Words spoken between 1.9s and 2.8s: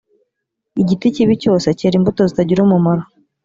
imbuto zitagira